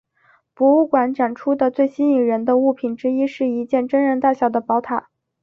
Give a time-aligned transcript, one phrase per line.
[0.55, 5.11] 博物馆展出的最吸引人的物品之一是一件真人大小的宝塔。